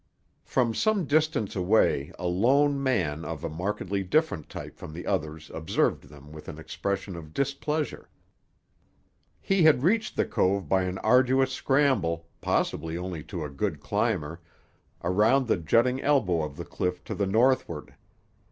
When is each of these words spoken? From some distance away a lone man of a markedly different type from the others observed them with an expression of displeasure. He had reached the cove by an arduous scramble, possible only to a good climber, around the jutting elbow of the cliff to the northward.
From 0.43 0.73
some 0.73 1.05
distance 1.05 1.55
away 1.55 2.11
a 2.17 2.25
lone 2.25 2.81
man 2.81 3.23
of 3.23 3.43
a 3.43 3.49
markedly 3.49 4.01
different 4.01 4.49
type 4.49 4.75
from 4.79 4.93
the 4.93 5.05
others 5.05 5.51
observed 5.53 6.05
them 6.05 6.31
with 6.31 6.47
an 6.47 6.57
expression 6.57 7.15
of 7.15 7.35
displeasure. 7.35 8.09
He 9.39 9.61
had 9.61 9.83
reached 9.83 10.15
the 10.15 10.25
cove 10.25 10.67
by 10.67 10.85
an 10.85 10.97
arduous 10.97 11.51
scramble, 11.51 12.27
possible 12.41 12.89
only 12.97 13.21
to 13.25 13.43
a 13.45 13.49
good 13.51 13.79
climber, 13.79 14.41
around 15.03 15.45
the 15.45 15.57
jutting 15.57 16.01
elbow 16.01 16.41
of 16.41 16.57
the 16.57 16.65
cliff 16.65 17.03
to 17.03 17.13
the 17.13 17.27
northward. 17.27 17.93